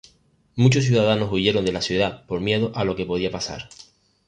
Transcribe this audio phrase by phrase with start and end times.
[0.55, 3.69] Muchos ciudadanos huyeron de la ciudad por miedo a lo que podía pasar.